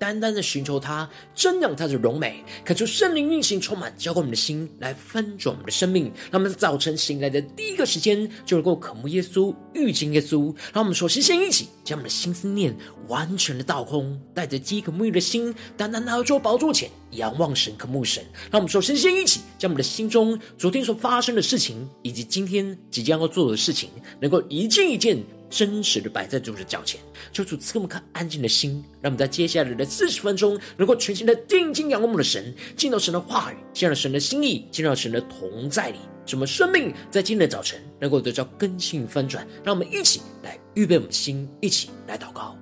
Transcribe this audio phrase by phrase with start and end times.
[0.00, 6.10] 单单的寻求他，瞻仰他的荣美，恳求圣灵运行充满，浇灌我们的心，来翻转我们的生命。
[6.30, 10.54] 让我们早晨醒来的第一个时间，就能够渴慕耶稣、遇见耶稣。
[10.72, 12.74] 让我们首先先一起将我们的心思念
[13.08, 18.24] 完全的倒空，带着饥渴沐浴的心，单单来到宝座前，仰望神、渴慕神。
[18.50, 25.22] 让我们首先先一起将我们的心中昨天所发生的事情，以及今天即将要做的事情，能够一件一件。
[25.50, 27.00] 真实的摆在主的脚前，
[27.32, 39.46] 求主赐给我们颗安静的心，让我们在接下来的四十分钟，能够全心的定睛仰望我们的神，进到神的话语，进入神的心意，进入神的同在里，什么生命在今天的早晨能够得到更新翻转。
[39.64, 42.59] 让我们一起来预备我们的心，一起来祷告。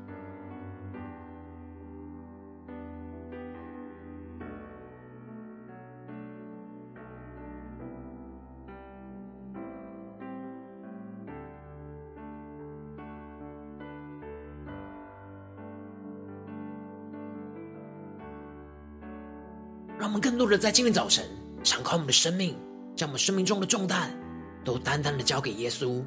[19.99, 21.25] 让我们更多的在今天早晨
[21.65, 22.57] 敞开我们的生命，
[22.95, 24.17] 将我们生命中的重担
[24.65, 26.03] 都单单的交给耶稣，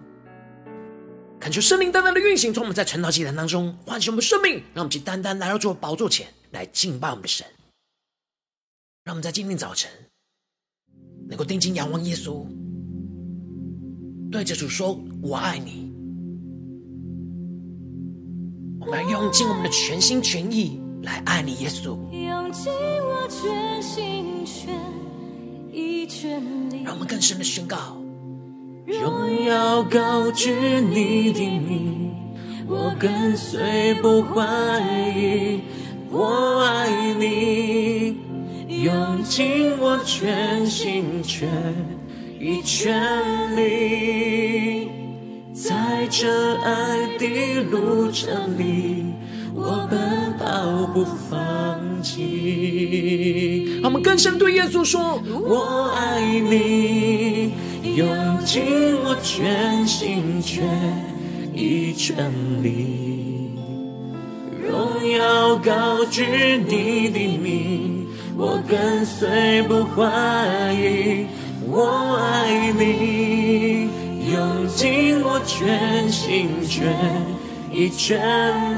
[1.39, 7.45] 恳求圣灵单单的运行，从我们在晨祷祭坛当中唤醒我们生命，让我们去单单来到主的宝座前来敬拜我们的神。
[9.03, 9.91] 让我们在今天早晨
[11.27, 12.45] 能够定睛仰望耶稣，
[14.31, 15.91] 对着主说：“我爱你。”
[18.79, 21.97] 我们要用尽我们的全心全意来爱你，耶稣。
[22.11, 24.75] 用尽我全心全
[25.71, 26.39] 意全
[26.69, 27.97] 力，让我们更深的宣告：
[28.85, 32.13] 荣耀高举你的名，
[32.67, 34.45] 我跟随不怀
[35.15, 35.61] 疑，
[36.11, 38.17] 我爱你，
[38.83, 41.49] 用尽我全心全
[42.39, 44.89] 意全力，
[45.53, 49.10] 在这爱的路程里，
[49.53, 49.99] 我奔
[50.37, 53.79] 跑不放弃。
[53.83, 57.53] 我们更深对耶稣说：“我爱你，
[57.95, 58.07] 用
[58.45, 58.61] 尽
[59.03, 60.63] 我全心全
[61.53, 62.15] 意全
[62.63, 63.51] 力，
[64.69, 66.23] 荣耀高举
[66.67, 68.07] 你的名，
[68.37, 71.25] 我跟随不怀疑。
[71.67, 73.89] 我爱你，
[74.31, 76.95] 用尽我全心全
[77.85, 78.19] 意全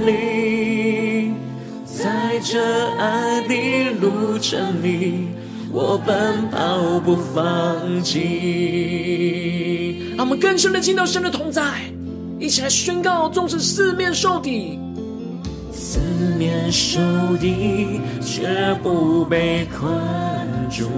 [0.06, 1.32] 力。”
[1.86, 2.60] 在这
[2.98, 5.28] 爱的路程里，
[5.72, 8.20] 我奔跑不放弃。
[10.18, 11.62] 让我们更深的进到神的同在，
[12.40, 14.80] 一起来宣告：纵使四面受敌，
[15.72, 16.00] 四
[16.38, 17.00] 面受
[17.40, 19.92] 敌却不被困
[20.70, 20.90] 住，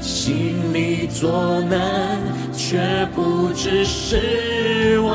[0.00, 2.20] 心里作难
[2.54, 5.12] 却不知失望。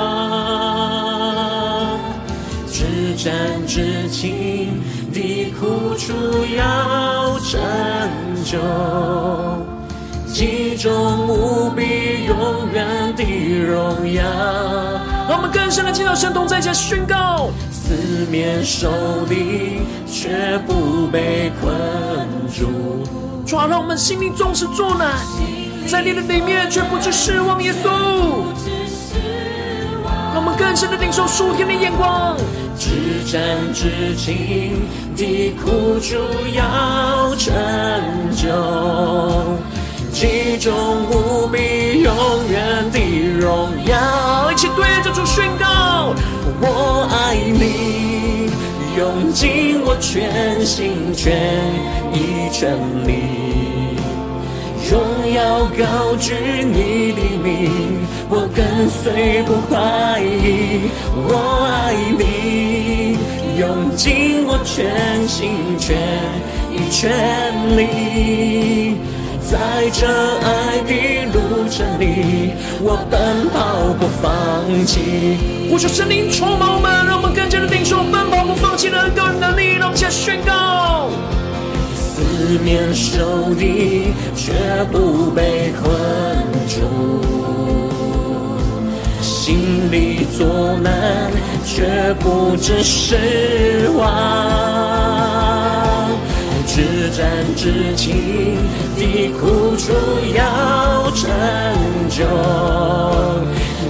[2.68, 2.84] 至
[3.16, 4.82] 战至情
[5.12, 6.14] 的苦楚
[6.56, 7.60] 要拯
[8.46, 8.58] 救，
[10.32, 13.24] 极重无比永远的
[13.66, 14.24] 荣耀。
[15.30, 17.94] 让我们更深的进到神同在下宣告：四
[18.32, 21.76] 面受敌却不被困
[22.54, 22.68] 住。
[23.46, 25.18] 主啊，让我们心里总是作难，
[25.88, 27.64] 在你的里面却不知失望。
[27.64, 27.88] 耶稣，
[30.34, 32.36] 让我们更深的领受属天的眼光。
[32.78, 33.42] 至暂
[33.74, 36.16] 至轻的苦楚
[36.54, 37.52] 要拯
[38.36, 38.48] 救，
[40.12, 40.74] 极重
[41.10, 42.14] 无比永
[42.52, 43.00] 远的
[43.40, 44.52] 荣耀。
[44.52, 46.14] 一起对着主宣告：
[46.62, 48.52] 我爱你，
[48.96, 51.34] 用尽我全心全
[52.14, 53.24] 意全力，
[54.90, 55.02] 荣
[55.34, 57.70] 耀高举你的名，
[58.30, 60.90] 我跟随不怀疑。
[61.28, 61.30] 我
[61.68, 63.18] 爱你。
[63.60, 65.50] 用尽我全心
[65.80, 65.98] 全
[66.72, 67.10] 意全
[67.76, 68.96] 力，
[69.42, 75.68] 在这爱的路程里，我奔跑不放弃。
[75.72, 79.74] 呼求圣灵充满我们，让我们更加的领受奔跑不放弃的恩膏与能力。
[79.74, 81.10] 让我们宣告：
[82.18, 84.52] 四面受敌却
[84.92, 85.86] 不被困
[86.68, 87.22] 住。
[89.22, 91.32] 心里作难，
[91.64, 91.86] 却
[92.16, 94.10] 不知失望；
[96.66, 98.58] 至战至轻
[98.98, 99.94] 的苦楚
[100.36, 101.30] 要拯
[102.10, 102.26] 救，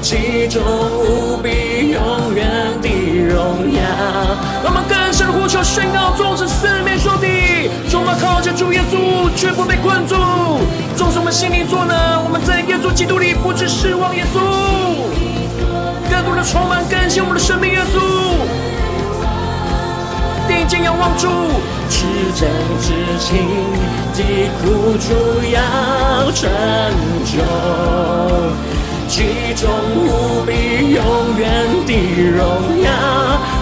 [0.02, 2.46] 其中无比永远
[2.82, 2.90] 的
[3.30, 3.80] 荣耀。
[5.48, 8.98] 求宣告：纵使四面受敌，终要靠着主耶稣。
[8.98, 10.16] 住，却不被困住。
[10.96, 14.16] 纵使我们心里作难，我们在耶稣基督里不致失望。
[14.16, 14.40] 耶稣，
[16.10, 17.72] 更多的充满感谢我们的生命。
[17.72, 18.00] 耶稣，
[20.48, 21.28] 定睛仰望主，
[21.90, 22.50] 至真
[22.82, 23.38] 至情
[24.16, 24.24] 的
[24.58, 25.14] 苦主
[25.52, 25.62] 要
[26.32, 26.50] 成
[27.26, 27.38] 就。
[29.08, 31.94] 其中无比永远的
[32.32, 32.90] 荣耀，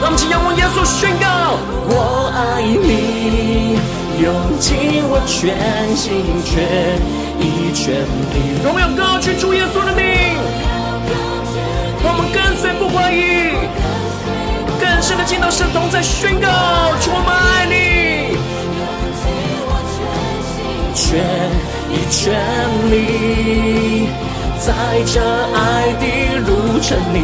[0.05, 1.57] 让我们请仰望耶稣宣告：
[1.89, 3.73] 我爱你，
[4.21, 4.29] 用
[4.59, 6.61] 尽我全心全
[7.41, 8.61] 意全力。
[8.63, 10.37] 荣耀歌曲主耶稣的名，
[12.03, 13.57] 我们跟随不怀疑，
[14.79, 16.49] 更深的进到神同在宣告：
[17.01, 18.37] 主我们爱你，
[18.77, 18.85] 用
[19.17, 19.25] 尽
[19.65, 20.05] 我全
[20.53, 21.17] 心全
[21.89, 22.21] 意全
[22.91, 22.93] 力。
[24.65, 24.73] 在
[25.05, 26.05] 这爱的
[26.39, 26.49] 路
[26.81, 27.17] 程里，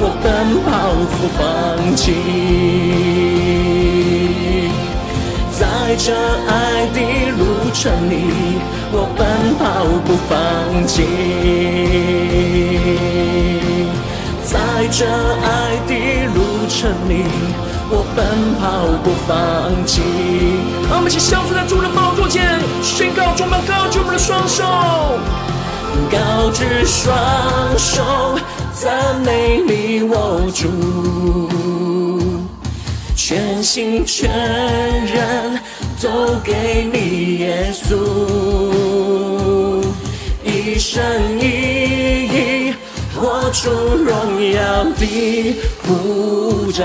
[0.00, 0.24] 我奔
[0.64, 0.72] 跑
[1.12, 1.44] 不放
[1.94, 2.02] 弃。
[5.52, 5.60] 在
[5.98, 6.08] 这
[6.48, 6.98] 爱的
[7.36, 7.40] 路
[7.74, 8.12] 程里，
[8.92, 9.20] 我奔
[9.58, 9.62] 跑
[10.06, 10.32] 不放
[10.86, 10.96] 弃。
[14.42, 14.56] 在
[14.90, 15.46] 这爱
[15.86, 15.92] 的
[16.32, 16.80] 路程
[17.10, 17.12] 里，
[17.90, 18.24] 我奔
[18.58, 18.64] 跑
[19.04, 19.36] 不放
[19.84, 20.00] 弃。
[20.88, 24.64] 让我们一起相扶在主的宝座前，宣告：充满高举我们的双手。
[26.10, 27.14] 高举双
[27.78, 28.02] 手，
[28.72, 30.68] 赞美你，我主，
[33.16, 34.28] 全心全
[35.06, 35.58] 人
[36.02, 37.96] 都给你，耶稣，
[40.44, 41.02] 一生
[41.38, 41.44] 一
[42.26, 42.63] 意
[43.24, 46.84] 活出荣耀的护照，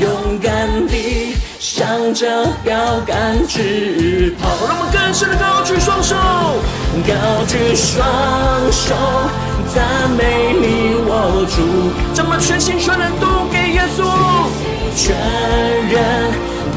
[0.00, 2.26] 勇敢地向着
[2.64, 2.76] 标
[3.06, 4.48] 杆直跑。
[4.66, 6.16] 让我们更深的高举双手。
[7.06, 8.04] 高举双
[8.72, 8.92] 手，
[9.72, 11.56] 赞美你，我主，
[12.12, 14.02] 将我全心全人都给耶稣，
[14.96, 15.14] 全
[15.86, 15.94] 人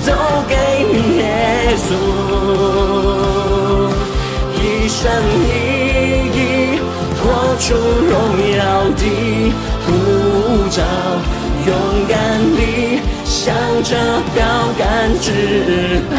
[0.05, 0.13] 都
[0.47, 0.53] 给
[0.93, 1.89] 你耶稣，
[4.61, 5.01] 一生
[5.49, 5.84] 一
[7.57, 8.13] 出荣
[8.57, 8.63] 耀
[8.95, 9.03] 的
[9.85, 9.87] 呼
[10.69, 10.83] 召，
[11.65, 11.69] 勇
[12.07, 12.15] 敢
[12.55, 12.59] 地
[13.23, 13.53] 向
[13.83, 13.89] 着
[14.33, 14.43] 标
[14.77, 14.83] 杆
[15.21, 15.25] 直
[16.11, 16.13] 跑。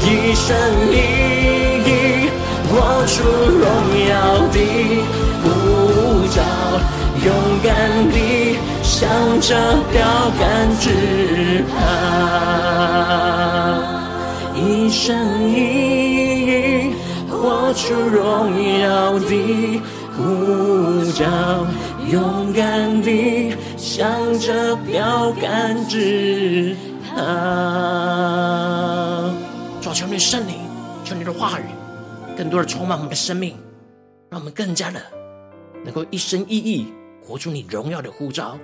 [0.00, 0.46] 一生
[0.90, 0.92] 一
[1.86, 1.90] 意
[2.68, 2.72] 活
[3.06, 3.12] 出
[3.48, 3.62] 荣
[4.08, 4.10] 耀
[4.48, 4.56] 的
[5.42, 5.44] 呼
[6.34, 6.36] 召，
[7.24, 7.28] 勇
[7.62, 7.70] 敢
[8.10, 8.16] 地
[8.82, 9.00] 向
[9.40, 9.48] 着
[9.92, 10.00] 标
[10.40, 10.42] 杆
[10.80, 10.84] 直
[11.70, 11.72] 跑。
[14.54, 15.04] 一生
[15.50, 15.56] 一
[17.42, 19.82] 活出荣耀的
[20.16, 21.66] 呼召，
[22.08, 26.76] 勇敢地向着标杆直
[27.10, 27.16] 跑。
[29.92, 30.54] 求你圣灵，
[31.04, 31.64] 求你的话语，
[32.36, 33.58] 更多的充满我们的生命，
[34.30, 35.02] 让我们更加的
[35.84, 38.56] 能够一生一意活出你荣耀的呼召，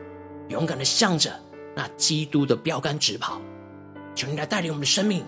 [0.48, 1.32] 勇敢的向着
[1.74, 3.40] 那基督的标杆直跑。
[4.14, 5.24] 求你来带领我们的生命，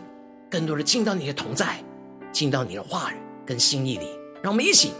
[0.49, 1.83] 更多的进到你的同在，
[2.33, 3.17] 进到你的话语
[3.51, 4.07] 跟心意里。
[4.41, 4.93] 让我们一起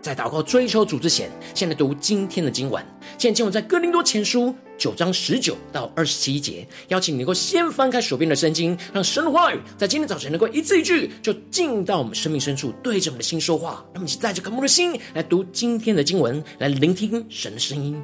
[0.00, 2.82] 在祷告追求主之前，先来读今天的经文。
[3.18, 4.54] 现在经文在哥林多前书。
[4.78, 13.84] 九章十九到二十七节，邀请你能够先翻开手边的圣经，让神的话语在今天早晨能够一字一句就进到我们生命深处，对着我们的心说话。
[13.92, 18.02] 让我们一起带着渴慕的心来读今天的经文，来聆听神的声音。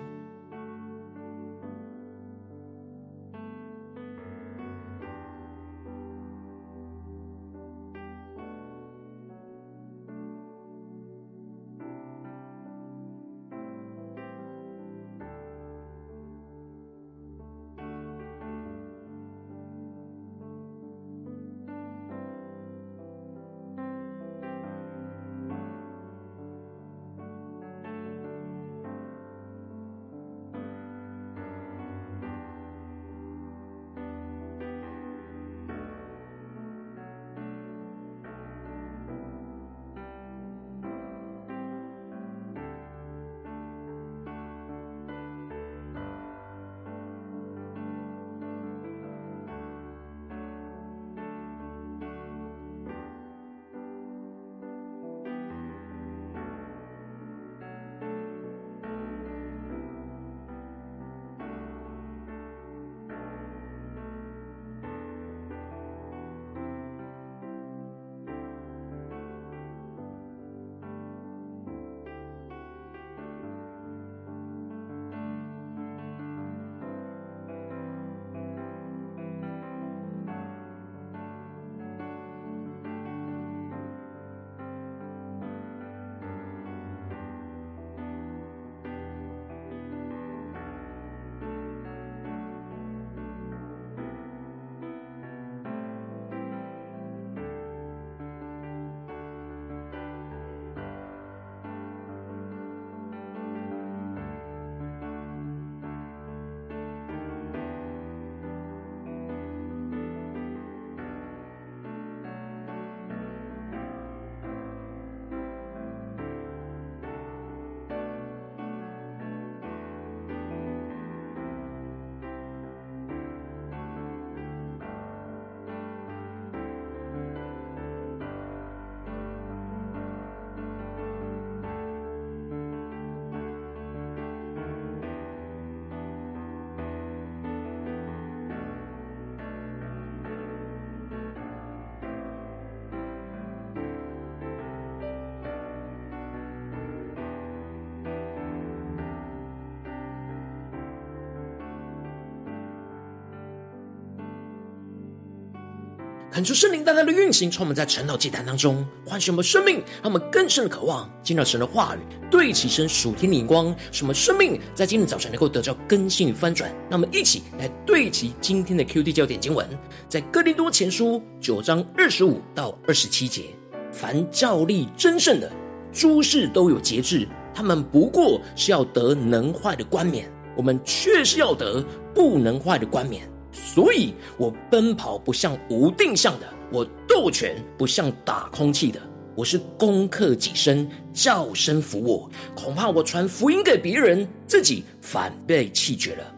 [156.38, 161.98] 恳求圣灵大大的运行，充满在晨祷祭坛当中，唤醒我们生命，让我们更深的渴望见到神的话语，
[162.30, 166.70] 对齐神属天的眼光，使我们生命在今天早晨能够得到更新与翻转。
[166.88, 169.68] 让我们一起来对齐今天的 QD 焦点经文，
[170.08, 173.46] 在哥林多前书九章二十五到二十七节：
[173.90, 175.50] 凡较力争胜的，
[175.92, 183.28] 诸事都有节制，他们不过是要得能坏的冠冕，我们却是要得不能坏的冠冕。
[183.52, 189.00] 所以我奔跑不像无定向的，我斗拳不像打空气的。
[189.34, 192.28] 我是攻克己身，叫身服我。
[192.56, 196.34] 恐怕我传福音给别人，自己反被弃绝了。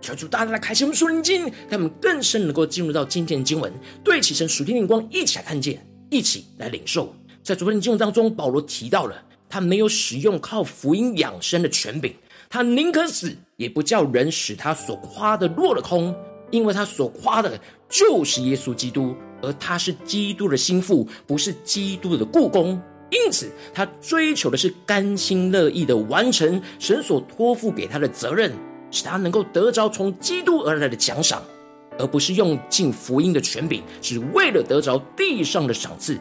[0.00, 3.70] 求主大大来开启我们属灵经，让我们更深能够进入到今天的经文，
[4.02, 7.14] 对齐神属天灵光，一起来看见，一起来领受。
[7.42, 12.14] 在昨天的经文当中，保罗提到了他没有使用靠福音养生的权柄，
[12.48, 16.16] 他宁可死，也不叫人使他所夸的落了空。
[16.50, 22.80] 因为他所夸的就是耶稣基督，而他是基督的心腹，不是基督的雇工。
[23.10, 28.52] 因此，他追求的是甘心乐意的完成神所托付给他的责任，
[28.92, 31.42] 使他能够得着从基督而来的奖赏，
[31.98, 36.20] 而不是用尽福音的权柄，只为了得着地上的赏赐。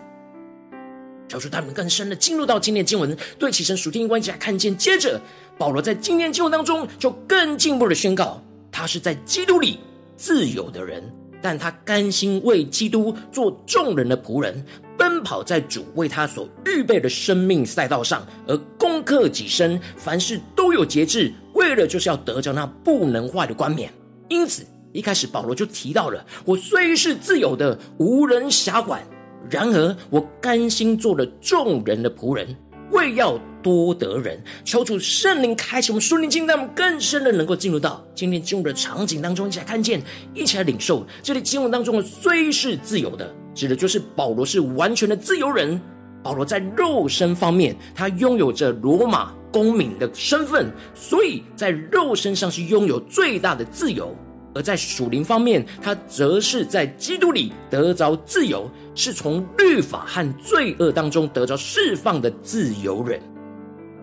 [1.28, 4.76] 求主他们更深的进入到今天经文，对其神属天关系来看见。
[4.76, 5.22] 接着，
[5.60, 9.80] 保罗在今天经文当中就更进一步的宣告，他是在基督里。
[10.20, 11.02] 自由的人，
[11.42, 14.62] 但他甘心为基督做众人的仆人，
[14.98, 23.90] 奔跑在主为他所预备的生命赛道上，而攻克己身，凡事都有节制，为了就是要得着那不能坏的冠冕。
[24.28, 29.02] 因此，一开始保罗就提到了：我虽是自由的，无人辖管，
[29.50, 32.54] 然而我甘心做了众人的仆人。
[32.92, 40.02] 为要多得人，求主圣灵开启我们属灵经，让我们更深的能够进入到今天进入的场景当中，一起来看见，
[40.34, 41.06] 一起来领受。
[41.22, 41.40] 这里。
[41.50, 45.82] 经文当中的虽是自由的，指的就是保罗是完全的自由人。
[46.22, 54.16] 保罗在肉身方面，他拥有着罗马公民的身份，所以在肉身上是拥有最大的自由。
[54.54, 57.52] 而在属灵方面，他则是在基督里。
[57.70, 63.20] 得着自由，是从律法和罪恶当中得着释放的自由人。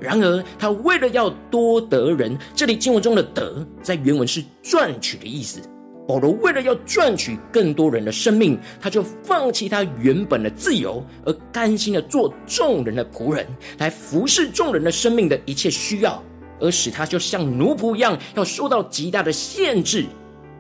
[0.00, 5.60] 然而，他为了要多得人，这里经文中的“得”在原文是赚取的意思。
[6.06, 13.44] 保罗为了要赚取更多人的生命，他就放弃他原本的自由，而甘心的做众人的仆人，
[13.78, 16.22] 来服侍众人的生命的一切需要，
[16.60, 20.06] 而使他就像奴仆一样，要受到极大的限制。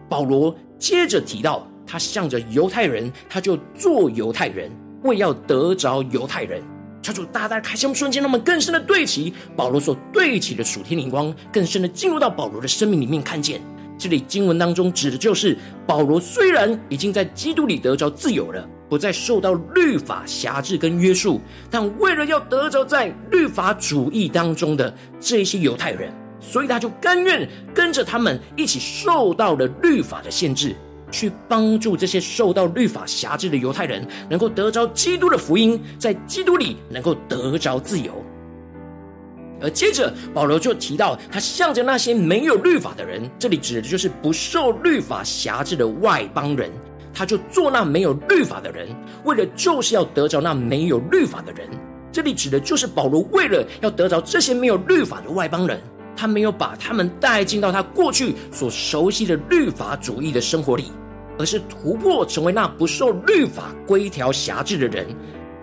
[0.08, 4.68] 保罗接着提到，他向着犹太人，他就做犹太人，
[5.04, 6.60] 为要得着犹太人。
[7.06, 13.60] 求主大大开箱瞬间，让我们更深的对齐保罗所对齐的属天灵光，更深的进入到保罗的生命里面，看见
[13.96, 26.12] 这里经文当中指的就是保罗虽然已经在基督里得着自由了，不再受到律法辖制跟约束，但为了要得着在律法主义当中的这些犹太人。
[26.38, 30.76] 所以他就甘愿跟着他们一起受到了律法的限制，
[31.16, 38.12] 去帮助这些受到律法辖制的犹太人，能够得着基督的福音，在基督里能够得着自由。
[39.62, 46.70] 而接着保罗就提到，他向着那些没有律法的人，这里指的就是不受律法辖制的外邦人，
[47.14, 48.86] 他就做那没有律法的人，
[49.24, 51.66] 为了就是要得着那没有律法的人。
[52.12, 55.80] 这里指的就是保罗为了要得着这些没有律法的外邦人。
[56.18, 60.90] 他没有把他们带进到他过去所熟悉的律法主义的生活里，
[61.38, 65.06] 而是突破成为那不受律法规条辖制的人，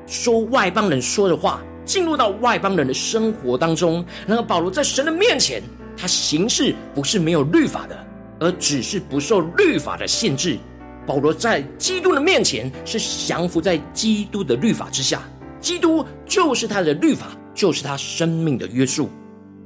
[0.06, 4.06] 说外邦人说的话，进入到外邦人的生活当中。
[4.28, 5.62] 然后保罗在神的面前，
[5.98, 8.08] 他行事不是没有律法的，
[8.40, 10.58] 而只是不受律法的限制。
[11.06, 15.22] 保罗在基督的面前是降服在基督的律法之下，
[15.60, 19.10] 基督就是他的律法，就是他生命的约束。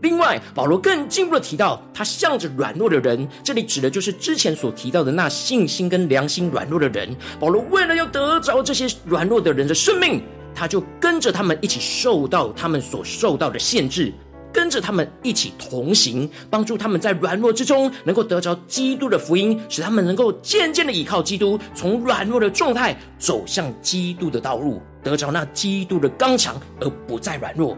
[0.01, 7.15] 另外，保罗更进一步的提到，他向着软弱的人，这里指的就是之前所提到的那信心跟良心软弱的人。
[7.39, 10.21] 保罗为了要得着这些软弱的人的生命，
[10.53, 14.13] 他就跟着他们一起受到他们所受到的限制，
[14.53, 27.75] 跟着他们一起同行，帮助他们在软弱之中能够得着基督的福音，使他们能够渐渐的依靠基督，从软弱的状态走向基督的道路，得着那基督的刚强，而不再软弱。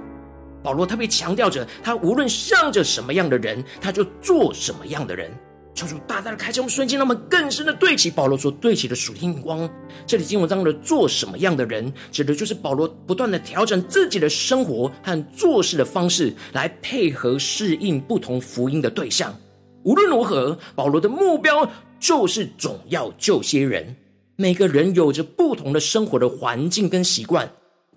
[0.62, 5.32] 保罗特别强调着，他无论向着什么样的人，他就做什么样的人。
[5.76, 9.70] 求主大大的开启我们瞬间，让我们更深的对齐保罗所对齐的属天光。
[10.06, 19.34] 这里经文当中的做什么样的人，指的就是保罗不断的调整自己的生活和做事的方式，来配合适应不同福音的对象。
[19.84, 23.96] 无论如何，保罗的目标就是总要救些人。
[24.36, 27.50] 每个人有着不同的生活的环境跟习惯。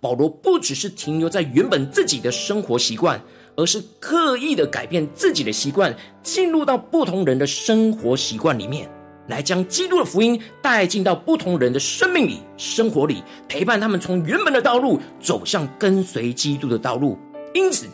[0.03, 3.23] 保罗不只是停留在原本自己的生活习惯，
[3.55, 8.91] 而是刻意的改变自己的习惯，进入到不同人的生活习惯里面，
[9.29, 17.17] 来将基督的福音带进到不同人的生命里、生活里，陪伴他们从原本的道路走向跟随基督的道路。
[17.55, 17.87] 因此，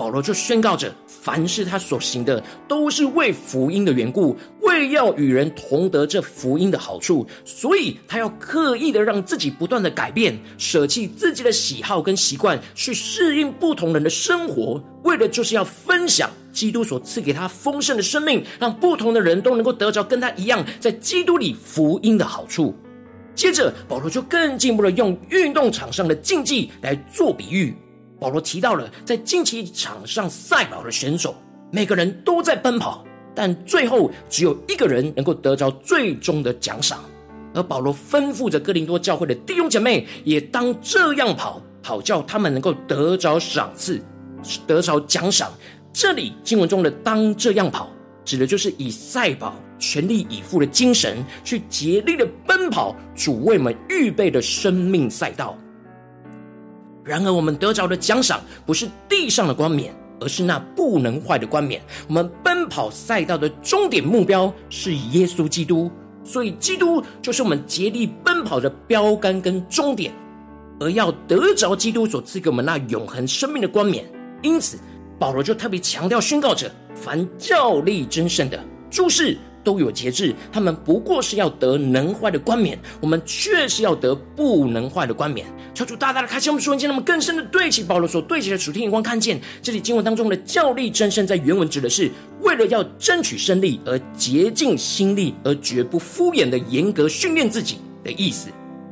[0.00, 7.26] 保罗就宣告着：凡是他所行的，都是为福音的缘故，为要与人同得这福音的好处。
[7.44, 22.74] 所以，他要刻意的让自己不断的改变，舍弃自己的喜好跟习惯，去适应不同人的生活，为的就是要分享基督所赐给他丰盛的生命，让不同的人都能够得着跟他一样，在基督里福音的好处。
[23.34, 27.76] 接着，保罗就更进一步的用运动场上的竞技来做比喻。
[28.20, 31.34] 保罗提到了，在竞技场上赛跑的选手，
[31.72, 33.02] 每个人都在奔跑，
[33.34, 37.00] 但最后只有一个人能够得着最终的奖赏。
[37.54, 44.00] 而保罗吩咐着哥林多教会的弟兄姐妹，也当这样跑，好叫他们能够得着赏赐，
[44.66, 45.50] 得着奖赏。
[45.92, 47.90] 这里经文中的“当这样跑”，
[48.24, 55.58] 指的就是以赛跑全力以赴的精神，去竭力的奔跑主为我们预备的生命赛道。
[57.10, 61.82] 然而，我们得着的奖赏不是地上的冠冕，而是那不能坏的冠冕。
[62.06, 65.90] 我们奔跑赛道的终点目标是耶稣基督，
[66.22, 70.12] 所以基督就是我们竭力奔跑的标杆跟终点。
[70.78, 74.08] 而要得着基督所赐给我们那永恒生命的冠冕，
[74.40, 74.78] 因此
[75.18, 79.36] 保罗就特别强调宣告着：凡较力真胜的，诸事
[79.70, 85.46] 都有节制，他们不过是要得能坏的冠冕，我们却是要得不能坏的冠冕。
[85.72, 98.48] 求主大大的开启我们属灵，让我们更深的对齐保罗所对齐的主天眼光，看见这里经文当中的较力争胜，在原文指的是为了要争取胜利而竭尽心力，而绝不敷衍的严格训练自己的意思。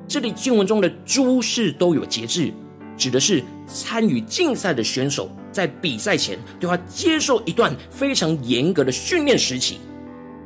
[0.06, 2.52] 这里经文中的诸事都有节制，
[2.96, 9.80] 指的是参与竞赛的选手在比赛前都要接受一段非常严格的训练时期。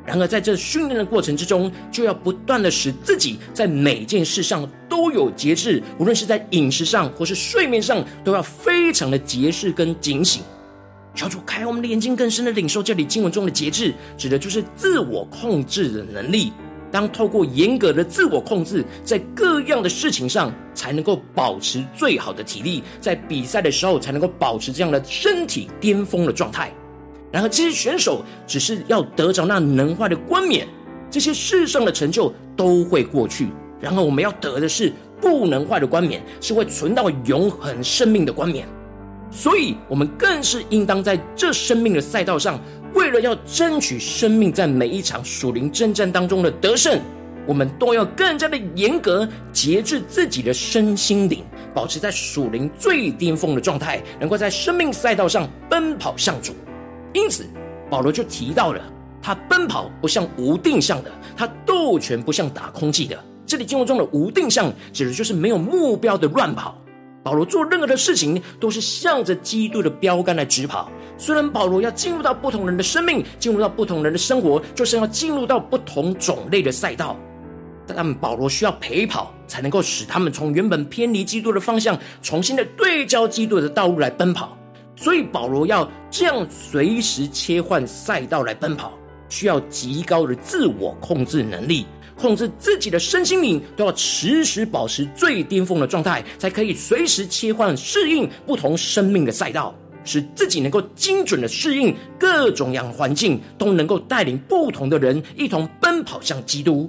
[0.04, 10.42] 然而，在这训练的过程之中，就要不断的使自己在每件事上都有节制，无论是在饮食上或是睡眠上，都要非常的节制跟警醒。
[11.14, 16.52] 求主开我们的眼睛，更深的领受这里经文中的节制，指的就是自我控制的能力。
[16.90, 26.70] 当透过严格的自我控制，在各样的事情上，才能够保持最好的体力，在比赛的时候才能够保持这样的身体巅峰的状态。
[27.32, 30.68] 然而，这些选手只是要得着那能坏的冠冕，
[31.10, 33.48] 这些世上的成就都会过去。
[33.80, 38.68] 然而，我们要得的是不能坏的冠冕，是会存到永恒生命的冠冕。
[39.30, 42.60] 所以，我们更是应当在这生命的赛道上，
[42.92, 47.00] 为了要争取生命在每一场属灵征战当中的得胜，
[47.46, 51.42] 我们都要更加的严格节制自己的身心灵，
[51.72, 56.52] 保持在属灵最巅峰的状态，能够在生命赛道上奔跑向主。
[57.12, 57.46] 因此，
[57.90, 58.80] 保罗就提到了
[59.20, 63.18] 他奔跑不像无定向的，他斗拳不像打空气的。
[63.46, 66.78] 这里经文中的无定向，指的就是没有目标的乱跑。
[67.22, 70.90] 保罗做任何的事情，都是向着基督的标杆来直跑。
[71.18, 77.16] 虽然保罗要进入到不同人的生命，进入到不同人的生活，就是要进入到不同种类的赛道，
[77.86, 84.56] 但保罗需要陪跑，才能够使他们从原本偏离基督的方向，重新的对焦基督的道路来奔跑。
[84.94, 88.92] 所以保罗要这样随时切换赛道来奔跑，
[89.28, 99.74] 需要极高的自我控制能力，控制自己的身心灵都要时时保持最巅峰的状态，才可以随时切换适应不同生命的赛道，
[100.04, 106.88] 使自己能够精准的适应各种样环境，都能够带领不同的人一同奔跑向基督，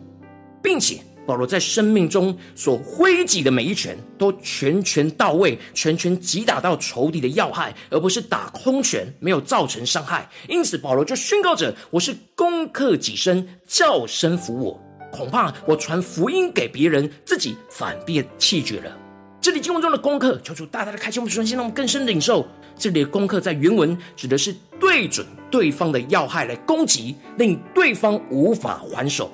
[0.61, 0.97] 并且。
[1.25, 10.29] 保罗在生命中所挥击的每一拳，都拳拳到位，拳拳击打到仇敌的要害，而不是打空拳，没有造成伤害。
[10.47, 14.79] 因此，保罗就宣告着：“我是攻克己身，叫身服我。
[15.12, 18.97] 恐怕我传福音给别人，自己反变弃绝了。”
[19.39, 22.45] 这里经文中的攻克，求主大大的开启我们的心，让我们更深领受。
[22.77, 29.31] 这里的攻克在原文指的是对准对方的要害来攻击，令对方无法还手。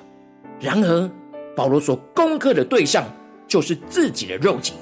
[0.60, 1.10] 然而，
[1.56, 3.04] 保罗所攻克的对象
[3.46, 4.74] 就是自己的肉体。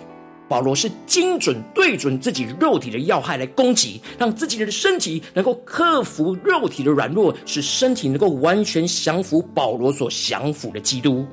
[0.48, 11.26] 保罗是精准对准自己肉体的要害来攻击，让自己的身体能够克服肉体的软弱，使身体能够完全降服保罗所降服的基督。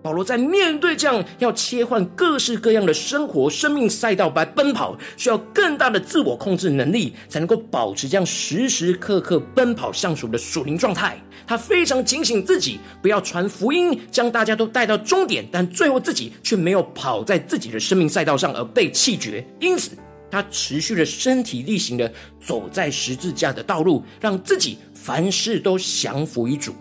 [0.00, 11.20] 保罗在面对这样要切换各式各样的生活、生命赛道来奔跑，需要更大的自我控制能力，才能够保持这样时时刻刻奔跑向主的属灵状态。
[11.46, 19.44] 他非常警醒自己，不要传福音，将大家都带到终点，但最后自己却没有跑在自己的生命赛道上而被弃绝。
[19.58, 19.92] 因此，
[20.30, 26.74] 他持续的身体力行的走在十字架的道路，让自己凡事都降服于主。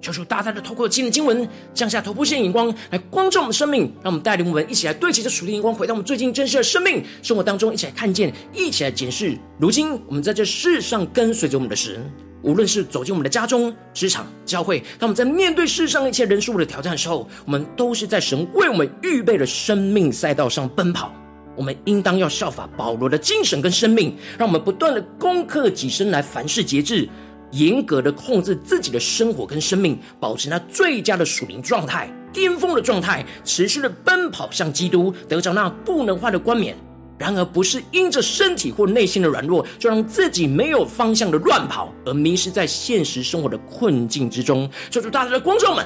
[0.00, 9.36] 求主大大的透过今天的经文，降下突破性眼光来光照我们的生命，让我们带领我们一起来对齐这属灵眼光，回到我们最近真实的生命生活当中，一起来看见，一起来检视。
[9.58, 12.00] 如今我们在这世上跟随着我们的神，
[12.42, 21.12] 无论是走进我们的家中、职场、教会，当我们在面对世上一切人事物的挑战的时候，我们都是在神为我们预备的生命赛道上奔跑。
[21.56, 27.08] 我们应当要效法保罗的精神跟生命，让我们不断的攻克己身，来凡事节制。
[27.52, 36.76] 严格的控制自己的生活跟生命，保持那最佳的属灵状态、巅峰的状态，持续的奔跑向基督，得着那不能换的冠冕。
[37.18, 44.70] 然而，不是因着身体或内心的软弱，就让自己没有方向的乱跑，而迷失在现实生活的困境之中。
[44.88, 45.84] 求主大大的观众们，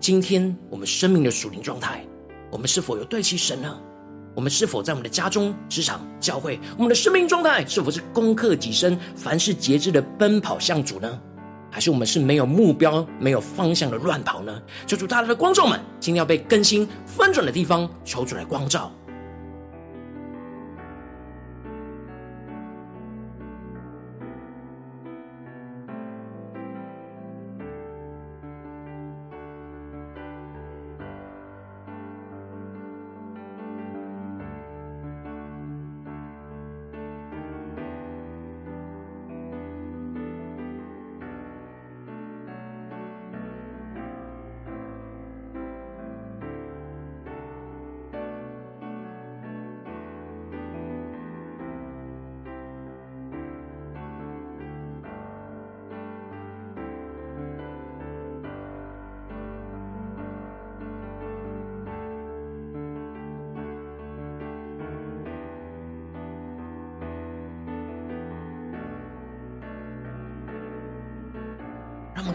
[0.00, 2.02] 今天我们生命的属灵状态，
[2.50, 3.78] 我们是否有对齐神呢？
[4.34, 11.20] 我们是否在我们的家中、职场、教会，我们的生命状态是否是攻克己身、凡事节制的奔跑向主呢？
[11.70, 14.62] 还是我们是没有目标、没有方向的乱跑呢？
[14.86, 18.92] 求主大大的观众们，今天要被更新翻转的地方，求主来光照。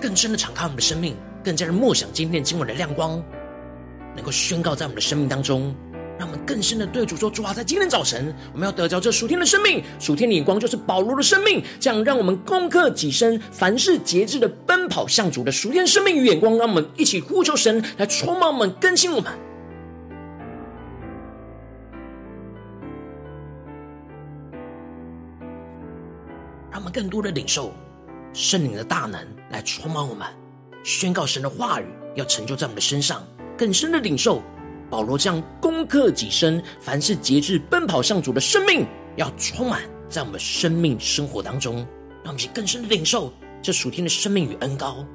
[0.10, 3.24] 更深的敞开我们的生命，更加的默想今天经文的亮光，
[4.15, 5.72] 能够宣告在我们的生命当中。
[6.17, 16.58] 让我们更深的对主说：主啊，在今天早晨，我们要得着这属天的生命，属天的眼光就是保罗的生命，这样让我们攻克己身，凡事节制的奔跑向主的属天生命与眼光。
[16.58, 19.32] 让我们一起呼求神来充满我们，更新我们，
[26.72, 27.72] 让我们更多的领受。
[28.34, 30.28] 圣灵的大能来充满我们，
[30.84, 33.26] 宣告神的话语要成就在我们的身上，
[33.58, 34.42] 更深的领受
[34.89, 41.78] 保罗将攻克己身，凡事节制奔跑向主的生命，要充满在我们生命生活当中，
[42.24, 45.06] 让我们去更深的领受这属天的生命与恩高。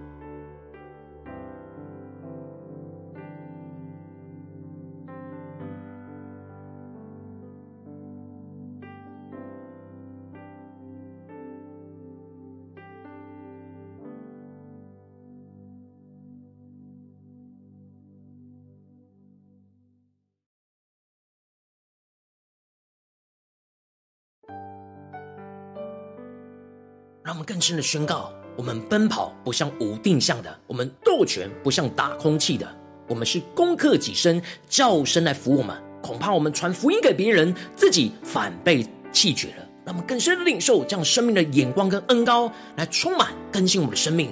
[27.44, 32.68] 更深的宣告：我们奔跑不像无定向的，我们斗拳不像打空气的，
[33.09, 35.76] 我们是攻克己身，叫声来服我们。
[36.02, 39.66] 恐怕我们传福音给别人，自己反被弃绝了。
[39.85, 44.30] 让我们更深的领受这样生命的眼光跟恩高，来充满更新我们的生命。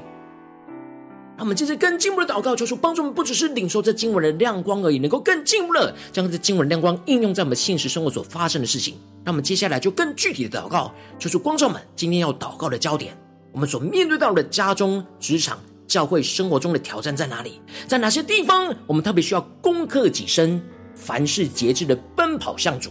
[1.43, 8.95] 让我们接着更进步的祷告，求主帮助我们，不只是领受这经文的亮光而已，能够更进步的将这经文的亮光应用在我们现实生活所发生的事情。
[9.25, 13.19] 那么接下来就更具体的祷告，就是光照们今天要祷告的焦点，
[13.51, 17.61] 我们所面对到的家中、职场、教会生活中的挑战在哪里？
[17.89, 20.63] 在哪些地方我们特别需要攻克己身，
[20.95, 22.89] 凡事节制的奔跑向主？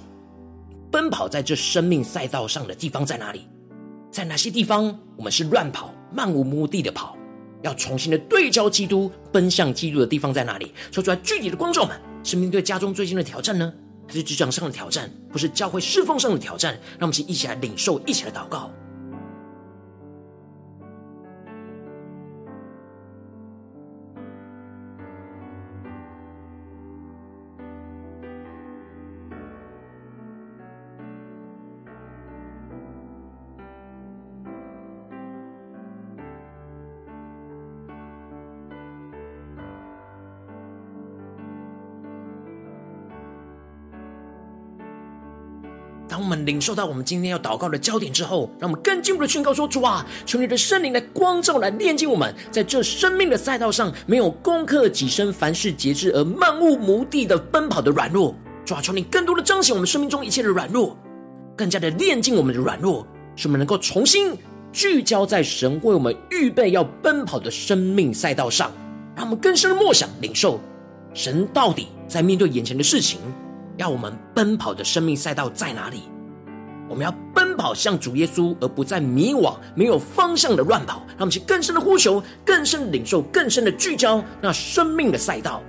[0.92, 3.48] 奔跑在这生命赛道上的地方在哪里？
[4.12, 7.16] 在哪些地方我们是乱跑、漫无目的的跑？
[7.64, 10.74] 要重新的对焦基督、奔向基督的地方在哪里？
[10.92, 13.74] 说出来具体的光照们，是面对家中最近的挑战呢？
[14.08, 16.74] 还是职场上的挑战，或是教会侍奉上的挑战。
[17.00, 18.72] 让我们一起来领受，一起来祷告。
[46.46, 58.36] 领受到我们今天要祷告的焦点之后，让我们更进一步的宣告说：主啊，求你的圣灵来光照、来炼净我们，在这生命的赛道上，没有攻克己身、凡事节制而漫无目的的奔跑的软弱。
[58.66, 60.98] 主啊，求你更多的彰显我们生命中一切的软弱，
[61.56, 64.34] 更加的炼净我们的软弱，使我们能够重新
[64.72, 68.72] 聚焦在神为我们预备要奔跑的生命赛道上，
[69.16, 70.60] 让我们更深的默想、领受
[71.14, 73.20] 神到底在面对眼前的事情。
[73.78, 76.04] 要我们奔跑的生命赛道在哪里？
[76.92, 80.98] 我们要奔跑向主耶稣，而不再迷惘、没有方向的乱跑。
[81.12, 85.64] 让我们去更深的呼求、更深的领受、更深的聚焦那生命的赛道。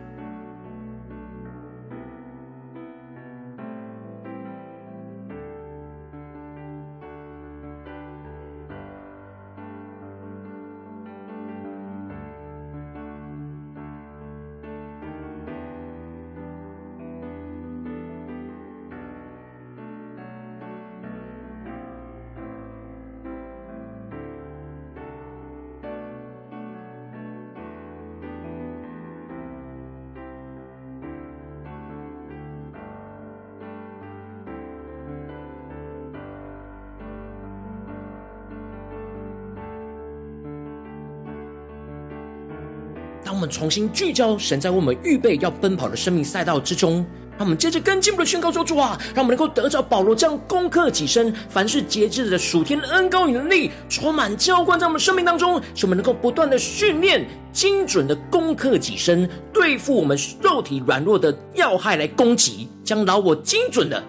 [43.53, 47.05] 重新聚焦神在为我们预备要奔跑的生命赛道之中，
[47.37, 64.03] 让我们接着更进一步的宣告说：主啊，让我们能够得着保罗这样攻克己身、凡事节制的属天的恩膏与能力，充满浇灌在我们生命当中，使我们能够不断的训练、精准的攻克己身，对付我们肉体软弱的要害来攻击，将老我精准的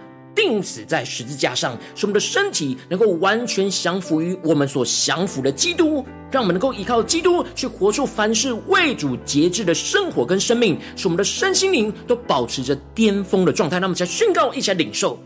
[0.44, 6.06] 钉死在十字架上，使我们的身体能够完全降服于我们所降服的基督。
[6.30, 13.80] 让我们能够依靠基督去活出凡事为主节制的生活跟生命，使我们的身心灵都保持着巅峰的状态。
[13.80, 15.18] 那么，才宣告，一起来领受。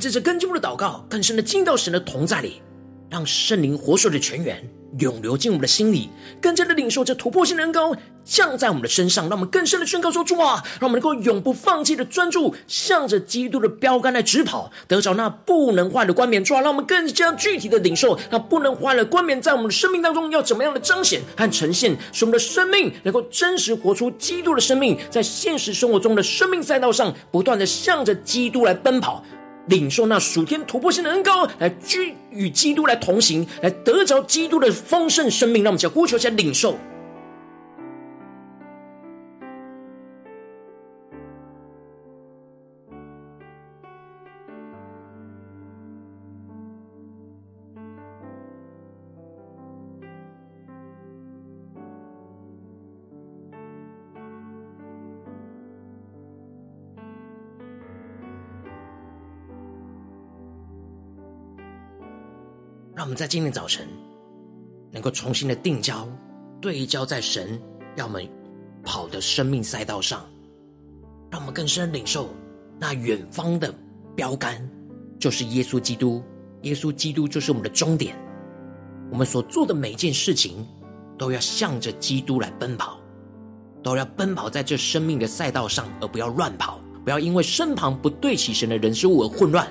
[0.00, 2.62] 们这次更进一步的祷告，更深的进到神的同在里，
[3.10, 4.66] 让圣灵活水的泉源
[4.98, 6.08] 涌流进我们的心里，
[6.40, 16.42] 更加的领受这突破性的恩膏降在我们的身上，让我们更深的宣告说：主啊，让我们能够永不放弃的专注，向着基督的标杆来直跑，得着那不能坏的冠冕。
[16.42, 29.22] 主啊，让我们更加具体的领受那不能坏的冠冕，在我们的生命当中要怎么样的彰显和呈现，使我们的生命能够真实活出基督的生命，在现实生活中的生命赛道上，不断的向着基督来奔跑。
[29.70, 35.62] 领受那属天突破性的恩膏，来居与基督来同行，来得着基督的丰盛生命。
[35.62, 36.76] 让我们叫呼求一下领受。
[63.00, 63.88] 让我们在今天早晨
[64.92, 66.06] 能够重新的定焦、
[66.60, 67.58] 对焦在神
[67.96, 68.28] 要我们
[68.84, 70.22] 跑的生命赛道上，
[71.30, 72.28] 让我们更深领受
[72.78, 73.74] 那远方的
[74.14, 74.70] 标杆，
[75.18, 76.22] 就是耶稣基督。
[76.60, 78.14] 耶稣基督就是我们的终点。
[79.10, 80.68] 我们所做的每一件事情，
[81.16, 83.00] 都要向着基督来奔跑，
[83.82, 89.66] 都要奔跑在这生命的赛道上，而不要乱跑，不要因为身旁不对齐神的人事物而混乱。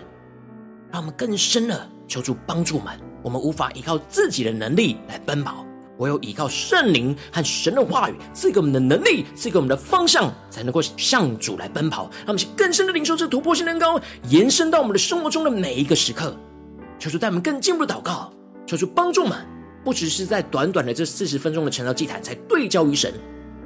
[0.92, 3.00] 让我们更深的求主帮助们。
[3.24, 5.66] 我们无法依靠自己的能力来奔跑，
[5.98, 12.04] 唯有依靠圣灵和神的话语赐给我们的能力，赐给我们的方向，才能够向主来奔跑。
[12.20, 16.36] 让我们去更深的领受这突破性的恩膏，延伸到我们的生活中的每一个时刻。
[16.98, 18.32] 求主带我们更进一步的祷告，
[18.66, 19.38] 求主帮助我们，
[19.84, 23.14] 不只是在短短的这四十分钟的晨祷祭坛才对焦于神，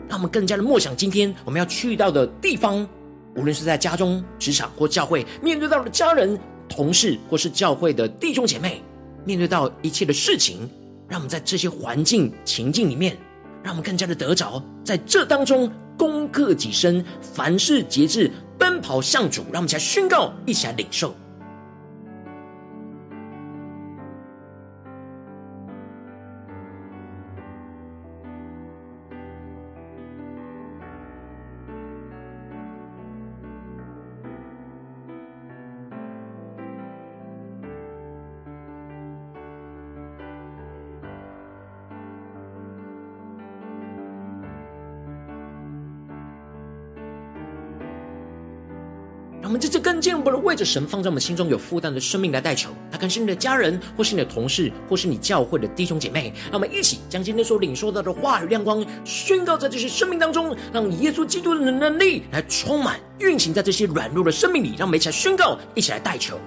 [0.08, 2.88] 让我们更加的默想今天我们要去到的地方，
[3.36, 6.40] 无论是在家中、职场或教会，面对到的家人、
[6.70, 8.84] 同事或是教会的弟兄姐妹。
[9.26, 10.70] 面对到一切的事情，
[11.08, 13.18] 让我们在这些环境情境里面，
[13.64, 21.16] 让我们更加的得着，在这当中攻克己身，凡事节制，奔跑向主，让我们一起来宣告，一起来领受。
[49.54, 56.34] 我们这次更进一步的为着神放在我们心中有负担的生命来代求，他可能是你的家人，或是你的同事，或是你教会的弟兄姐妹。
[56.46, 64.74] 让我们一起将今天所领受到的话语亮光宣告在这些生命当中，让耶稣基督的能力来充满运行在这些软弱的生命里。
[64.76, 66.40] 让我们一起来宣告，一起来代求。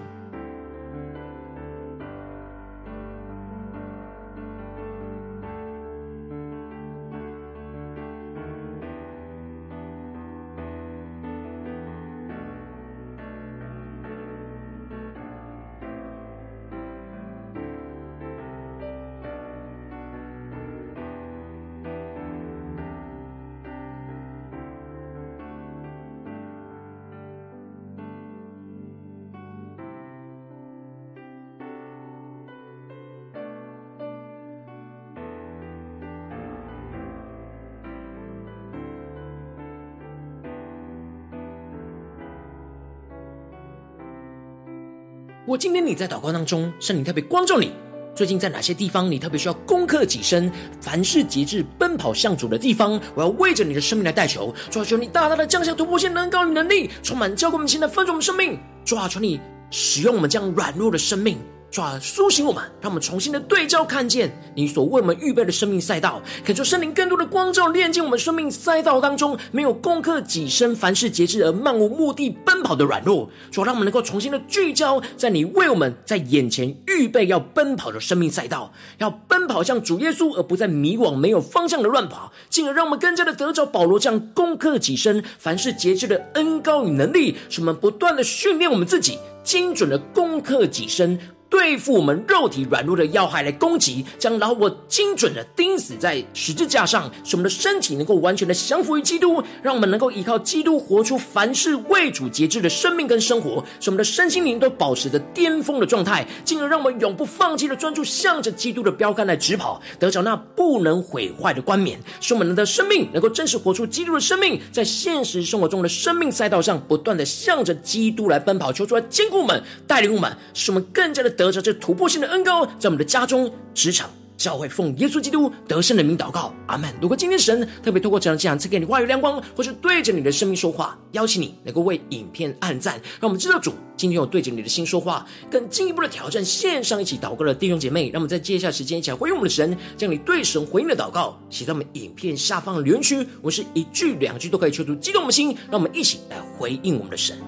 [45.47, 47.71] 我今天你在祷告当中，圣灵特别光照你，
[48.17, 61.39] 最近在哪些地方你特别需要攻克己身，凡事节制，奔跑向主的地方，我要为着你的生命来代求，抓住，你大大的降下突破性能高与能力，充满教灌我们现在丰盛我们生命，抓住，你使用我们这样软弱的生命。
[61.68, 73.29] 主啊，苏醒我们，让我们重新的对照看见你所为我们预备的生命赛道，恳求圣灵更多的光照，炼进我们生命赛道当中没有攻克己身、凡事节制而漫无目的奔跑的软弱。
[73.50, 91.18] 主啊，让我们能够重新的聚焦在你为我们在眼前预备要奔跑的生命赛道，要奔跑向主耶稣，而不再迷惘没有方向的乱跑，进而让我们更加的得着保罗这样攻克己身、凡事节制的恩膏与能力，使我们不断的训练我们自己，精准的攻克己身。
[91.49, 121.36] 对付我们肉体软弱的要害来攻击，将老我精准的钉死在十字架上，使我们的身体能够完全的降服于基督，让我们能够依靠基督活出凡事为主节制的生命跟生活，使我们的身心灵都保持着巅峰的状态，进而让我们永不放弃的专注向着基督的标杆来直跑，得着那不能毁坏的冠冕，使我们的生命能够真实活出基督的生命，在现实生活中的生命赛道上不断的向着基督来奔跑，求主来坚固我们，带领我们，使我们更加的。
[121.37, 126.92] 得着这突破性的恩膏，在我们的家中、职场、教会，奉耶稣基督得胜的名祷告，阿门。
[127.01, 147.38] 如果今天神特别透过这样这样赐给你话语亮光，或是对着你的生命说话，邀请你能够为影片按赞，让我们知道主今天有对着你的心说话，更进一步的挑战线上一起祷告的弟兄姐妹，让我们在接下来时间一起来回应我们的神，将你对神回应的祷告写在我们影片下方的留言区，我是一句两句都可以求出激动我们的心，让我们一起来回应我们的神。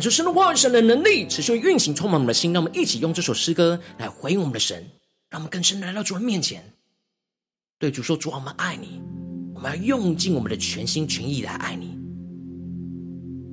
[0.00, 2.54] 感受神的话语，神的能力持续运行，充满我们的心。
[2.54, 4.82] 让我们一起用这首诗歌来回应我们的神，
[5.28, 6.64] 让我们更深来到主的面前，
[7.78, 8.98] 对主说：“主啊，我们爱你，
[9.54, 11.98] 我们要用尽我们的全心全意来爱你。”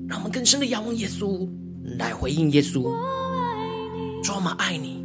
[0.07, 1.45] 让我们更深的仰望耶稣，
[1.97, 2.83] 来回应耶稣。
[4.23, 5.03] 主啊，我们爱你，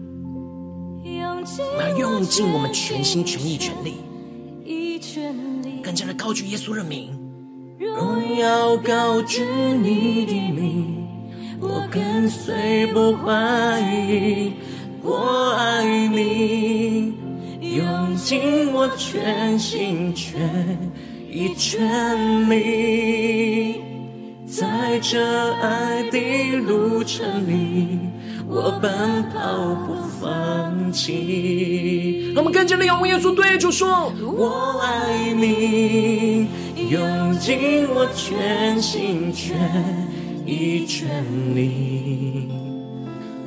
[1.03, 3.95] 我们要用尽我们全心全意全力，
[5.83, 7.11] 更加的高举耶稣的名，
[7.81, 10.92] 荣耀高举你的名。
[11.63, 14.53] 我跟随不怀疑，
[15.01, 17.15] 我爱你，
[17.61, 20.41] 用尽我全心全
[21.31, 23.81] 意全力，
[24.45, 28.01] 在这爱的路程里，
[28.49, 28.91] 我奔
[29.31, 32.33] 跑不放弃。
[32.35, 36.49] 让我们跟着的仰望耶稣对主说：我爱你，
[36.91, 39.57] 用尽我全心全。
[40.53, 41.09] 一全
[41.57, 42.51] 力，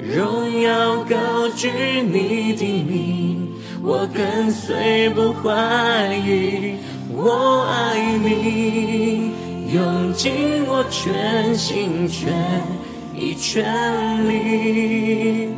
[0.02, 1.70] 荣耀高举
[2.02, 3.48] 你的名，
[3.84, 6.78] 我跟随不怀疑，
[7.14, 9.30] 我爱你，
[9.72, 12.34] 用尽我全心全
[13.16, 13.64] 意全
[14.28, 15.50] 力，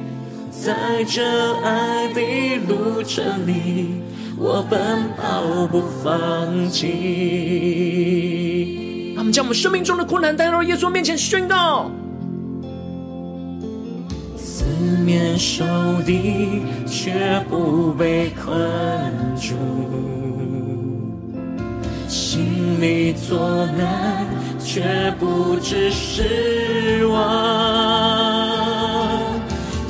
[0.52, 0.76] 在
[1.08, 1.24] 这
[1.62, 2.22] 爱的
[2.68, 4.02] 路程里，
[4.38, 4.78] 我奔
[5.16, 8.37] 跑不放弃。
[9.28, 11.92] 们将我们生命中的困难带到耶稣面前宣告。
[14.38, 14.64] 四
[15.04, 15.66] 面受
[16.06, 18.58] 敌，却不被困
[19.36, 19.54] 住；
[22.08, 24.26] 心里作难，
[24.64, 27.18] 却不致失望。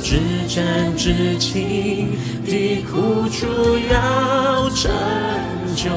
[0.01, 2.09] 至战至轻
[2.43, 3.45] 的苦楚
[3.91, 4.91] 要成
[5.75, 5.91] 就，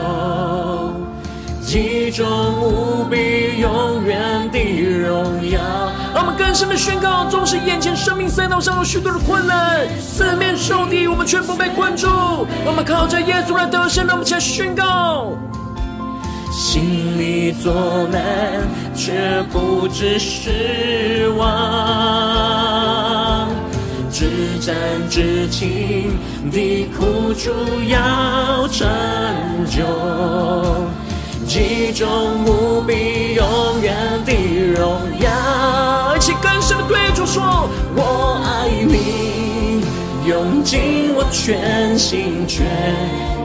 [1.70, 2.26] 其中
[2.60, 5.60] 无比永远的荣耀。
[6.12, 12.08] 让我们更深的宣告：纵使眼前生命赛道上有许多的困难，四面受敌，我们却不被困住。
[12.66, 15.28] 我们靠着耶稣来得胜，让我们起来宣告：
[16.50, 17.72] 心里作
[18.10, 18.20] 难，
[18.92, 21.46] 却不知失望。
[24.10, 24.26] 至
[24.60, 24.74] 战
[25.08, 26.18] 至轻
[26.50, 27.52] 的苦楚
[27.86, 28.88] 要成
[29.70, 29.84] 就，
[31.50, 32.06] 极重
[32.44, 33.92] 无比永远
[34.24, 34.32] 的
[34.78, 36.14] 荣耀。
[36.16, 39.82] 一起更深的对主说：我爱你，
[40.28, 42.64] 用尽我全心全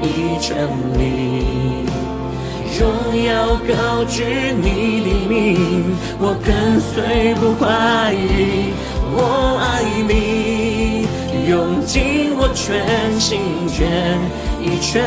[0.04, 0.56] 意全
[1.00, 1.88] 力，
[2.80, 2.86] 荣
[3.26, 8.72] 耀高举你的名，我跟随不怀疑。
[9.18, 11.08] 我爱你，
[11.50, 13.90] 用尽我全心全
[14.62, 15.02] 意全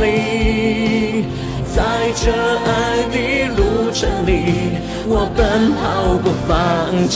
[0.00, 1.26] 力，
[1.74, 1.82] 在
[2.16, 3.16] 这爱的
[3.54, 7.14] 路程里，我奔跑不放弃。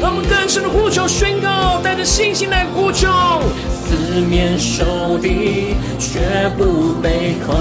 [0.00, 3.08] 让我们更深的呼求宣告，带着信心来呼求。
[3.68, 6.20] 四面受敌，却
[6.56, 7.54] 不被困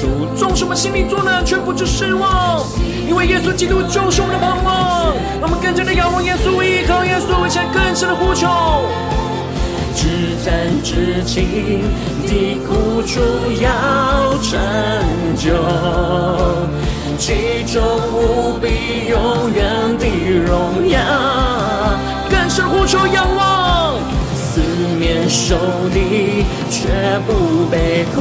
[0.00, 0.26] 住。
[0.34, 2.64] 纵使我们心里作难，却不致失望，
[3.06, 5.14] 因为耶稣基督就是我们的盼望。
[5.40, 8.48] 让我们更加的仰望耶稣，依靠耶稣，为下更深的呼求。
[9.94, 10.08] 至
[10.44, 11.82] 暂至情
[12.26, 13.20] 的苦楚
[13.60, 13.68] 要
[14.40, 14.58] 成
[15.36, 15.52] 就，
[17.18, 17.82] 极重
[18.12, 20.06] 无比永远的
[20.46, 20.98] 荣耀。
[22.30, 23.94] 更深呼求，仰望。
[24.34, 24.60] 四
[24.98, 25.56] 面受
[25.94, 26.88] 敌，却
[27.26, 28.20] 不被困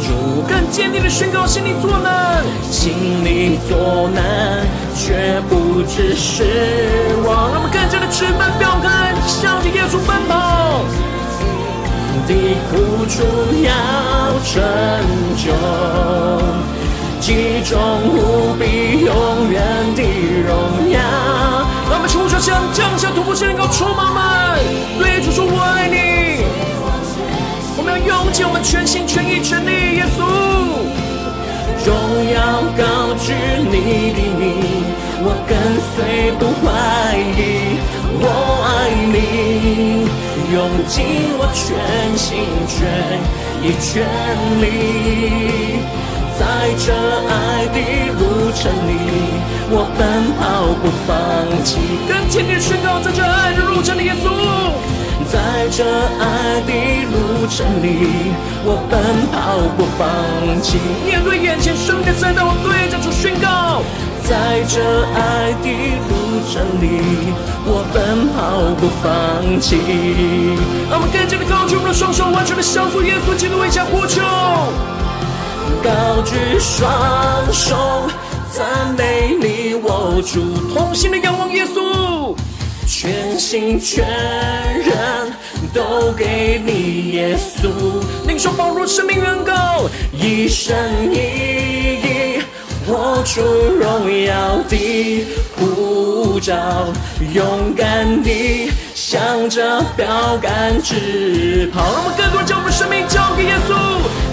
[0.00, 0.08] 住；
[0.48, 4.66] 更坚定的宣告，心里作难，心里作难，
[4.96, 6.44] 却不致失
[7.24, 7.52] 望。
[7.52, 10.45] 让我们更加的直奔标杆，向着耶稣奔跑。
[12.26, 12.32] 的
[12.70, 13.14] 苦楚
[13.62, 13.70] 要
[14.44, 14.52] 成
[15.36, 15.44] 就，
[17.20, 17.72] 极重
[18.08, 19.54] 无比永远
[19.94, 20.02] 的
[20.46, 20.98] 荣耀。
[21.88, 24.58] 让我们出手，向降下突破性能够充满满。
[24.98, 26.44] 对主说：“我爱你。”
[27.78, 30.18] 我们要用尽我们全心全意全力，耶稣。
[31.86, 31.94] 荣
[32.34, 33.32] 耀高举
[33.70, 34.44] 你的名，
[35.22, 35.54] 我跟
[35.94, 36.66] 随不怀
[37.14, 37.78] 疑。
[38.18, 38.24] 我
[38.66, 40.08] 爱你，
[40.52, 41.04] 用尽
[41.38, 41.74] 我全
[42.16, 42.78] 心全
[43.62, 44.06] 意全
[44.62, 44.64] 力。
[46.38, 46.44] 在
[46.76, 47.78] 这爱的
[48.12, 48.92] 路程里，
[49.70, 51.10] 我奔跑不放
[51.64, 51.78] 弃。
[52.06, 54.28] 跟天天宣告，在这爱的路程里，耶稣，
[55.24, 55.82] 在这
[56.20, 56.70] 爱的
[57.08, 59.00] 路程里，我奔
[59.32, 60.78] 跑不放弃。
[61.06, 63.80] 面对眼前生命的赛道，我对着主宣告，
[64.28, 64.34] 在
[64.66, 64.82] 这
[65.14, 65.68] 爱的
[66.08, 66.10] 路
[66.50, 66.84] 程里，
[67.64, 69.78] 我奔跑不放弃。
[70.90, 74.20] 让我们更加的高举我们的双手，完全的降服耶稣基督，为家呼求。
[75.80, 76.90] 高举双
[77.52, 78.08] 手，
[78.50, 78.66] 赞
[78.98, 82.34] 美你，握住同心的仰望耶稣，
[82.84, 84.04] 全心全
[84.80, 85.32] 人
[85.72, 87.68] 都给你耶稣。
[88.26, 90.76] 领受保罗生命恩膏，一生
[91.12, 91.85] 一
[92.88, 93.40] 握住
[93.80, 95.26] 荣耀的
[95.56, 96.54] 护照，
[97.32, 100.06] 勇敢地向着标
[100.40, 101.82] 杆直跑。
[101.82, 103.74] 让我们更多将我们的生命交给耶稣。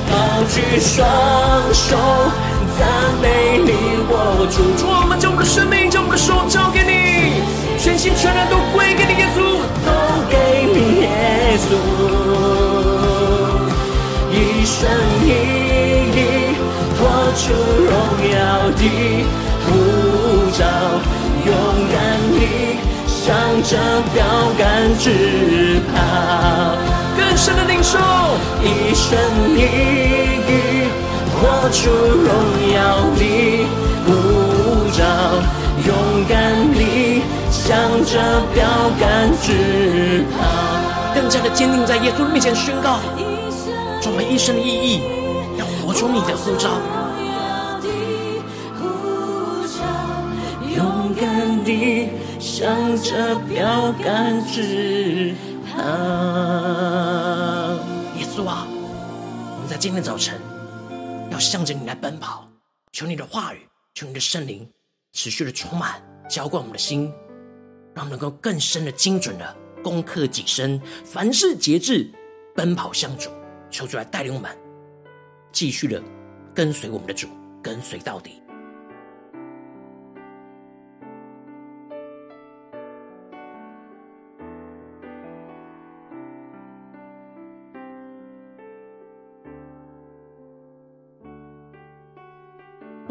[0.07, 1.03] 高举双
[1.73, 1.97] 手，
[2.77, 2.85] 赞
[3.21, 3.71] 美你，
[4.11, 7.41] 握住主，我们将我们的生命，将我们的手交给你，
[7.79, 9.41] 全心全然都归给你，耶稣，
[9.83, 9.89] 都
[10.29, 10.37] 给
[10.69, 11.73] 你，耶稣，
[14.29, 14.87] 一生
[15.25, 15.31] 一
[17.35, 17.91] 出荣
[18.31, 18.81] 耀的
[19.65, 19.67] 呼
[20.51, 20.61] 召，
[21.45, 21.49] 勇
[21.91, 21.95] 敢
[22.31, 22.37] 地
[23.07, 23.23] 向
[23.63, 23.71] 着
[24.13, 24.23] 标
[24.57, 24.61] 杆
[24.99, 25.95] 直跑。
[27.17, 27.97] 更深的领受，
[28.61, 29.17] 一生
[29.55, 29.59] 一
[30.47, 30.51] 意
[31.33, 32.29] 活出荣
[32.73, 32.77] 耀
[33.15, 33.21] 的
[34.05, 34.07] 呼
[34.91, 35.03] 召，
[35.87, 35.89] 勇
[36.29, 37.65] 敢地向
[38.05, 38.11] 着
[38.53, 38.61] 标
[38.99, 40.37] 杆直跑。
[41.15, 42.99] 更加的坚定在耶稣面前宣告，
[44.01, 45.01] 充满一生的意义，
[45.57, 46.69] 要活出你的呼召，
[51.75, 52.09] 你
[52.39, 55.33] 向着标杆直
[55.65, 55.81] 跑。
[58.15, 60.39] 耶稣啊，我们在今天早晨
[61.31, 62.47] 要向着你来奔跑，
[62.91, 64.69] 求你的话语，求你的圣灵
[65.13, 65.99] 持续的充满
[66.29, 67.11] 浇灌我们的心，
[67.95, 72.07] 让我们能够更深的精准的攻克己身，凡事节制，
[72.55, 73.31] 奔跑向主，
[73.71, 74.55] 求主来带领我们
[75.51, 75.99] 继续的
[76.53, 77.27] 跟随我们的主，
[77.63, 78.42] 跟随到底。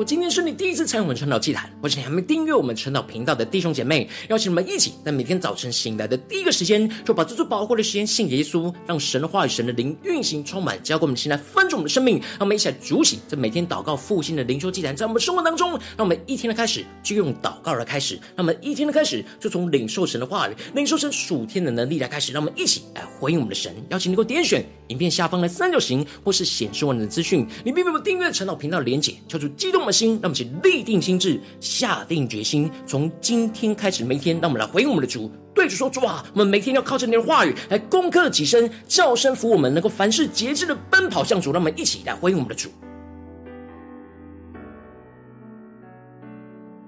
[0.05, 12.19] 今天是你第一次参与我们晨祷祭坛，或是你还没订阅我们晨祷频道的弟兄姐妹，邀请你们一起在每天早晨醒来的第一个时间，就把这最宝贵的时间献给耶稣，让神的话语、神的灵运行充满，浇灌我们现在分盛我们的生命。
[12.33, 23.73] 让我们一起来主起这每天祷告复兴的灵修祭坛，在我们生活当中，让我们一天的开始就用祷告来开始，让我们一天的开始就从领受神的话语、领受神属天的能力来开始，让我们一起来回应我们的神。
[23.91, 30.83] 邀请你给我点选影片下方的三角形，或是显示完整的资讯，你并没有订阅晨祷频道的连结，求主激动我们心，让我们一起立。
[30.83, 41.53] 定心智，下定决心，从今天开始，每天，让我们来回应我们的主，对着说：“主啊，我们每天要靠着你的话语来攻克己身，叫声服我们，能够凡事节制的奔跑向主。
[41.53, 42.69] 让我们一起来回应我们的主。”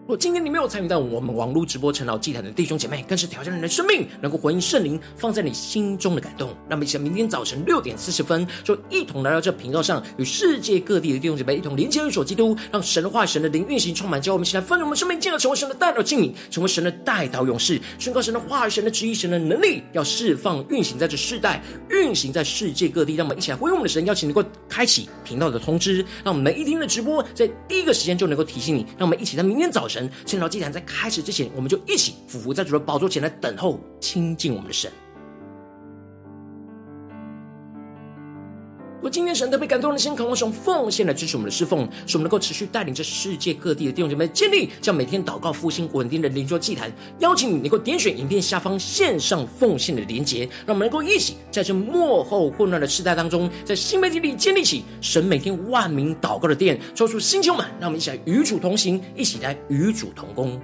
[0.06, 6.54] 若今天你没有参与到我们网络直播陈老祭坛的弟兄姐妹，更是挑战你的生命，能够回应圣灵放在你心中的感动。
[6.68, 23.14] 那么，一起明天早晨六点四十分，就一同来到这频道上，与世界各地的弟兄姐妹一同连接、入手基督，让神的话、神的灵运行充满，叫我们一起来分盛我们生命，进而成为神的代祷经理，成为神的代祷勇士，宣告神的话语、神的旨意、神的能力，要释放、运行在这世代，运行在世界各地。
[23.14, 28.84] 让我们一起来回应我们的神，邀请能够开启频道的通知，让我们每一天的直播在第一个时间就能够提醒你。
[28.98, 29.93] 让我们一起在明天早晨。
[29.94, 34.90] 神，圣朝祭坛在开始之前，我们就一起俯伏在主的宝座前来等候亲近我们的神。
[39.04, 46.90] 如果今天神特别感动的心，渴望用奉献来支持我们的侍奉，使我们能够持续带领着世界各地的弟兄姐妹建立这样每天祷告复兴稳定的灵修祭坛。
[47.18, 60.58] 邀请你能够点选影片下方线上奉献的连结，让我们能够一起在这幕后混乱的时代当中，在新媒体里建立起神每天万名祷告的殿，抽出新球满，让我们一起来与主同行，一起来与主同工。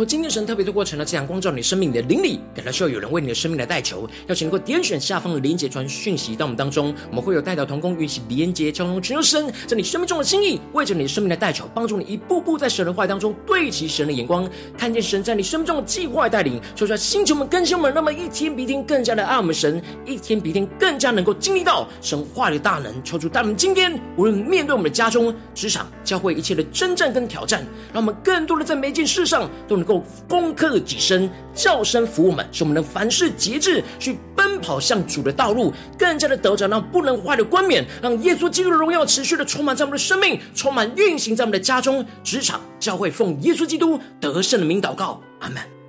[0.00, 30.04] 我今天神特别的过程呢，这样光照你生命的灵里，感到需要有人为你的生命来代求，邀请能够点选下方的连结传讯息到我们当中，我们会有代表同工与其连结交通，寻求神在你生命中的心意，为着你的生命来代求，帮助你一步步在神的话语当中对齐神的眼光，看见神在你生命中的计划带领，说出星球们更新们，那么一天比一天更加的爱我们神，一天比一天更加能够经历到神话的大能，求主带我们今天无论面对我们的家中、职场、教会一切的征战跟挑战，让我们更多的在每件事上都能够。
[30.28, 45.79] 攻克己身，叫声服我们，使我们能凡事节制，去奔跑向主的道路，更加的得着那不能坏的冠冕，让耶稣基督的荣耀持续的充满在我们的生命，充满运行在我们的家中、职场、教会，奉耶稣基督得胜的名祷告，阿门。